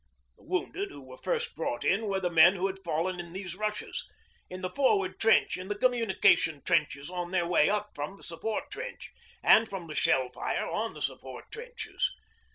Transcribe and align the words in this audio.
The 0.35 0.43
wounded 0.45 0.89
who 0.89 1.03
were 1.03 1.19
first 1.19 1.55
brought 1.55 1.83
in 1.85 2.07
were 2.07 2.19
the 2.19 2.31
men 2.31 2.55
who 2.55 2.65
had 2.65 2.83
fallen 2.83 3.19
in 3.19 3.33
these 3.33 3.55
rushes, 3.55 4.03
in 4.49 4.61
the 4.63 4.69
forward 4.71 5.19
trench, 5.19 5.57
in 5.57 5.67
the 5.67 5.75
communication 5.77 6.63
trenches 6.63 7.07
on 7.11 7.29
their 7.29 7.45
way 7.45 7.69
up 7.69 7.91
from 7.93 8.17
the 8.17 8.23
support 8.23 8.71
trench, 8.71 9.11
and 9.43 9.69
from 9.69 9.85
the 9.85 9.93
shell 9.93 10.29
fire 10.33 10.67
on 10.67 10.95
the 10.95 11.03
support 11.03 11.51
trenches. 11.51 12.11